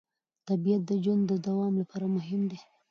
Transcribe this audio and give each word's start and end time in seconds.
طبیعت 0.47 0.81
د 0.89 0.91
ژوند 1.03 1.23
د 1.27 1.33
دوام 1.47 1.73
لپاره 1.81 2.05
مهم 2.15 2.41
دی 2.51 2.59